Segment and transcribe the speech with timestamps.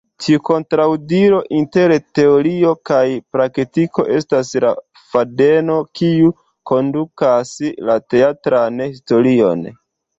[0.25, 3.03] Tiu kontraŭdiro inter teorio kaj
[3.37, 4.73] praktiko estas la
[5.13, 6.35] fadeno kiu
[6.75, 7.57] kondukas
[7.91, 9.69] la teatran historion.